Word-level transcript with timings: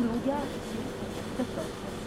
não 0.00 0.12
das 1.36 1.46
Deutsche. 1.46 1.99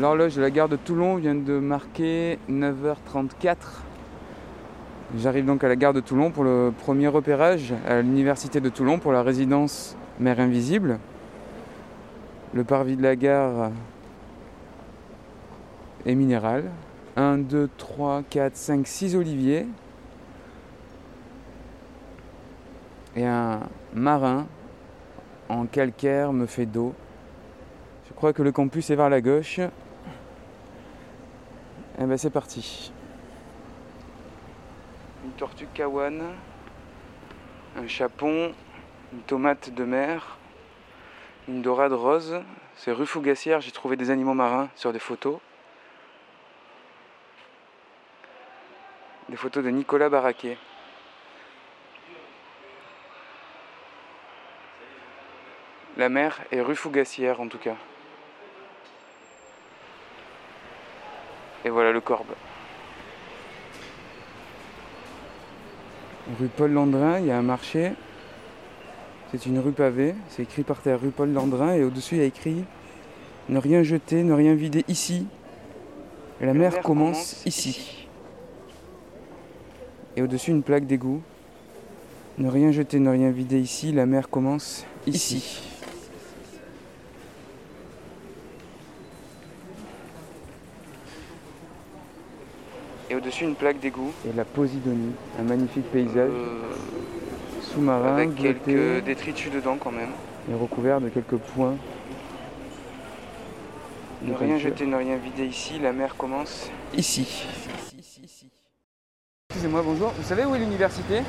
L'horloge 0.00 0.34
de 0.34 0.40
la 0.40 0.50
gare 0.50 0.70
de 0.70 0.76
Toulon 0.76 1.16
vient 1.16 1.34
de 1.34 1.58
marquer 1.58 2.38
9h34. 2.48 3.56
J'arrive 5.18 5.44
donc 5.44 5.62
à 5.62 5.68
la 5.68 5.76
gare 5.76 5.92
de 5.92 6.00
Toulon 6.00 6.30
pour 6.30 6.42
le 6.42 6.72
premier 6.74 7.06
repérage 7.06 7.74
à 7.86 8.00
l'université 8.00 8.62
de 8.62 8.70
Toulon 8.70 8.98
pour 8.98 9.12
la 9.12 9.22
résidence 9.22 9.98
Mère 10.18 10.40
Invisible. 10.40 10.98
Le 12.54 12.64
parvis 12.64 12.96
de 12.96 13.02
la 13.02 13.14
gare 13.14 13.72
est 16.06 16.14
minéral. 16.14 16.64
1, 17.16 17.36
2, 17.36 17.68
3, 17.76 18.22
4, 18.30 18.56
5, 18.56 18.86
6 18.86 19.16
oliviers. 19.16 19.66
Et 23.16 23.26
un 23.26 23.60
marin 23.92 24.46
en 25.50 25.66
calcaire 25.66 26.32
me 26.32 26.46
fait 26.46 26.64
dos. 26.64 26.94
Je 28.08 28.14
crois 28.14 28.32
que 28.32 28.42
le 28.42 28.50
campus 28.50 28.88
est 28.88 28.96
vers 28.96 29.10
la 29.10 29.20
gauche. 29.20 29.60
Et 32.00 32.06
ben 32.06 32.16
c'est 32.16 32.30
parti. 32.30 32.92
Une 35.22 35.32
tortue 35.32 35.66
kawan, 35.74 36.32
un 37.76 37.88
chapon, 37.88 38.54
une 39.12 39.20
tomate 39.26 39.68
de 39.68 39.84
mer, 39.84 40.38
une 41.46 41.60
dorade 41.60 41.92
rose. 41.92 42.40
C'est 42.76 42.92
rue 42.92 43.04
Fougassière, 43.04 43.60
j'ai 43.60 43.70
trouvé 43.70 43.96
des 43.96 44.08
animaux 44.08 44.32
marins 44.32 44.70
sur 44.76 44.94
des 44.94 44.98
photos. 44.98 45.40
Des 49.28 49.36
photos 49.36 49.62
de 49.62 49.68
Nicolas 49.68 50.08
Barraquet. 50.08 50.56
La 55.98 56.08
mer 56.08 56.40
est 56.50 56.62
rue 56.62 56.76
Fougassière 56.76 57.42
en 57.42 57.48
tout 57.48 57.58
cas. 57.58 57.76
Et 61.64 61.68
voilà 61.68 61.92
le 61.92 62.00
corbe. 62.00 62.34
Rue 66.38 66.48
Paul 66.48 66.72
Landrin, 66.72 67.18
il 67.18 67.26
y 67.26 67.30
a 67.30 67.38
un 67.38 67.42
marché. 67.42 67.92
C'est 69.30 69.46
une 69.46 69.58
rue 69.58 69.72
pavée. 69.72 70.14
C'est 70.28 70.42
écrit 70.42 70.62
par 70.62 70.80
terre 70.80 71.00
rue 71.00 71.10
Paul 71.10 71.32
Landrin 71.32 71.74
et 71.74 71.84
au-dessus 71.84 72.16
il 72.16 72.18
y 72.18 72.24
a 72.24 72.26
écrit 72.26 72.64
Ne 73.48 73.58
rien 73.58 73.82
jeter, 73.82 74.22
ne 74.22 74.32
rien 74.32 74.54
vider 74.54 74.84
ici. 74.88 75.26
La 76.40 76.54
mer 76.54 76.80
commence 76.80 77.44
ici. 77.44 78.08
Et 80.16 80.22
au-dessus 80.22 80.50
une 80.50 80.62
plaque 80.62 80.86
d'égout. 80.86 81.22
Ne 82.38 82.48
rien 82.48 82.72
jeter, 82.72 82.98
ne 82.98 83.10
rien 83.10 83.30
vider 83.30 83.60
ici. 83.60 83.92
La 83.92 84.06
mer 84.06 84.30
commence 84.30 84.86
ici. 85.06 85.69
Et 93.10 93.14
au-dessus 93.16 93.44
une 93.44 93.56
plaque 93.56 93.80
d'égout. 93.80 94.12
Et 94.28 94.32
la 94.36 94.44
Posidonie, 94.44 95.12
un 95.38 95.42
magnifique 95.42 95.90
paysage 95.90 96.30
sous-marin, 97.62 98.06
Euh, 98.06 98.14
Avec 98.14 98.34
quelques 98.36 99.04
détritus 99.04 99.50
dedans 99.52 99.76
quand 99.78 99.90
même. 99.92 100.10
et 100.50 100.54
recouvert 100.54 101.00
de 101.00 101.08
quelques 101.08 101.36
points. 101.36 101.74
de 104.22 104.30
Ne 104.30 104.36
rien 104.36 104.58
jeter, 104.58 104.86
ne 104.86 104.96
rien 104.96 105.16
vider 105.16 105.46
ici, 105.46 105.78
la 105.80 105.92
mer 105.92 106.14
commence. 106.16 106.70
Ici. 106.94 107.46
Excusez-moi, 109.48 109.82
bonjour. 109.84 110.12
Vous 110.16 110.22
savez 110.28 110.44
où 110.44 110.54
est 110.54 110.58
l'université? 110.58 111.22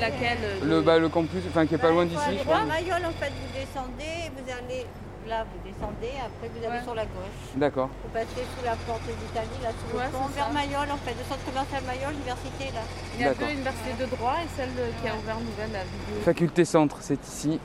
Laquelle 0.00 0.38
le, 0.64 0.80
bah, 0.80 0.98
le 0.98 1.08
campus, 1.10 1.42
enfin 1.48 1.66
qui 1.66 1.74
est 1.74 1.78
pas 1.78 1.90
loin 1.90 2.06
d'ici, 2.06 2.18
je 2.38 2.44
crois. 2.44 2.56
À 2.58 2.64
Mayol, 2.64 2.96
en 3.04 3.10
fait, 3.12 3.30
vous 3.30 3.52
descendez, 3.54 4.30
vous 4.34 4.50
allez 4.50 4.86
là, 5.28 5.44
vous 5.44 5.60
descendez, 5.68 6.12
après 6.18 6.48
vous 6.48 6.58
allez 6.64 6.78
Ouais. 6.78 6.82
sur 6.84 6.94
la 6.94 7.04
gauche. 7.04 7.40
D'accord. 7.56 7.90
Vous 8.02 8.10
passez 8.10 8.42
sous 8.56 8.64
la 8.64 8.76
porte 8.86 9.02
d'Italie, 9.06 9.58
là, 9.62 9.70
sous 9.74 9.96
Ouais, 9.96 10.04
le 10.06 10.10
pont, 10.12 10.26
vers. 10.34 10.52
Mayol, 10.52 10.88
en 10.90 10.96
fait, 10.98 11.14
le 11.18 11.24
centre 11.28 11.44
commercial 11.44 11.82
Mayol, 11.86 12.12
l'université, 12.12 12.64
là. 12.74 12.80
Il 13.14 13.20
y 13.20 13.24
a 13.24 13.34
deux 13.34 13.50
universités 13.52 13.94
de 13.98 14.06
droit 14.16 14.36
et 14.42 14.48
celle 14.56 14.70
qui 15.02 15.08
a 15.08 15.14
ouvert 15.16 15.38
nouvelle 15.40 15.74
à 15.76 15.84
Vidéo. 15.84 16.22
Faculté 16.24 16.64
Centre, 16.64 16.98
c'est 17.00 17.22
ici. 17.26 17.60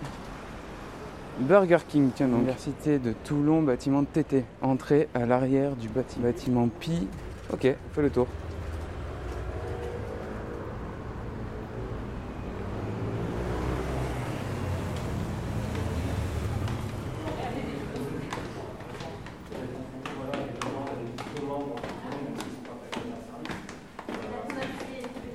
Burger 1.40 1.80
King, 1.88 2.12
tiens 2.14 2.28
donc. 2.28 2.42
Université 2.42 3.00
de 3.00 3.14
Toulon, 3.24 3.62
bâtiment 3.62 4.04
TT. 4.04 4.44
Entrée 4.62 5.08
à 5.16 5.26
l'arrière 5.26 5.76
du 5.76 5.88
bâtiment. 5.90 6.26
Bâtiment 6.28 6.68
Pi. 6.80 7.08
Ok, 7.54 7.62
fais 7.94 8.02
le 8.02 8.10
tour. 8.10 8.28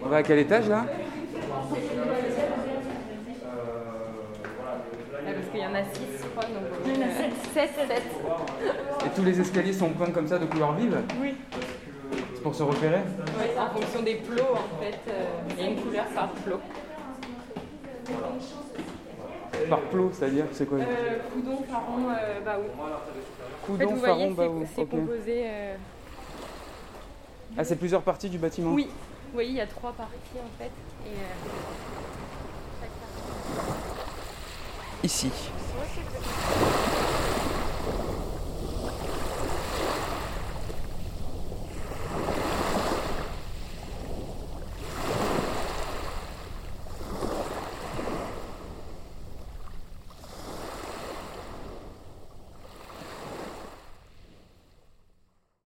On 0.07 0.09
va 0.09 0.19
à 0.19 0.23
quel 0.23 0.39
étage 0.39 0.69
là 0.69 0.85
parce 5.25 5.49
qu'il 5.51 5.61
y 5.61 5.67
en 5.67 5.75
a 5.75 5.83
six, 5.93 6.23
je 6.23 6.29
crois. 6.29 6.45
Donc 6.45 6.63
il 6.87 6.93
y 6.95 6.97
en 7.05 7.07
a 7.09 7.11
sept. 7.11 7.33
Sept, 7.53 7.71
sept. 7.89 8.03
Et 9.05 9.09
tous 9.15 9.25
les 9.25 9.41
escaliers 9.41 9.73
sont 9.73 9.91
peints 9.91 10.11
comme 10.13 10.27
ça 10.29 10.39
de 10.39 10.47
couleur 10.47 10.73
vive 10.75 10.97
Oui. 11.21 11.35
C'est 12.35 12.43
pour 12.43 12.55
se 12.55 12.63
repérer 12.63 13.01
Oui, 13.39 13.45
en 13.59 13.69
fonction 13.79 14.03
des 14.03 14.15
plots, 14.15 14.55
en 14.55 14.83
fait. 14.83 14.99
euh, 15.11 15.25
Il 15.59 15.63
y 15.65 15.67
a 15.67 15.71
une 15.71 15.81
couleur 15.81 16.05
par 16.15 16.29
plot. 16.31 16.61
Par 19.69 19.81
plot, 19.81 20.11
c'est-à-dire 20.13 20.45
C'est 20.53 20.67
quoi 20.67 20.79
Euh, 20.79 20.85
Coudon, 21.35 21.59
Faron, 21.69 22.09
euh, 22.11 22.41
Baou. 22.45 22.63
En 22.79 22.87
fait, 22.87 23.67
Coudon, 23.67 23.91
vous 23.91 23.97
voyez, 23.97 24.15
Faron, 24.15 24.31
Baou. 24.31 24.67
c'est 24.77 24.89
composé. 24.89 25.43
euh, 25.47 25.75
Ah, 27.59 27.65
c'est 27.65 27.77
plusieurs 27.77 28.03
parties 28.03 28.29
du 28.31 28.39
bâtiment 28.39 28.73
Oui, 28.73 28.89
vous 29.37 29.43
voyez, 29.43 29.51
il 29.51 29.57
y 29.57 29.61
a 29.61 29.67
trois 29.67 29.93
parties 29.93 30.39
en 30.39 30.49
fait. 30.59 30.71
Et, 31.05 31.11
euh, 31.11 32.87
Ici. 35.05 35.31